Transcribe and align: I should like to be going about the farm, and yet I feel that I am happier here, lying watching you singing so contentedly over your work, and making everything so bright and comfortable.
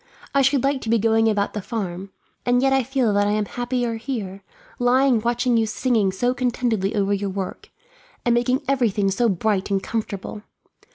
I 0.33 0.41
should 0.41 0.63
like 0.63 0.81
to 0.81 0.89
be 0.89 0.97
going 0.97 1.29
about 1.29 1.53
the 1.53 1.61
farm, 1.61 2.09
and 2.43 2.63
yet 2.63 2.73
I 2.73 2.81
feel 2.81 3.13
that 3.13 3.27
I 3.27 3.33
am 3.33 3.45
happier 3.45 3.97
here, 3.97 4.41
lying 4.79 5.21
watching 5.21 5.57
you 5.57 5.67
singing 5.67 6.11
so 6.11 6.33
contentedly 6.33 6.95
over 6.95 7.13
your 7.13 7.29
work, 7.29 7.69
and 8.25 8.33
making 8.33 8.63
everything 8.67 9.11
so 9.11 9.29
bright 9.29 9.69
and 9.69 9.83
comfortable. 9.83 10.41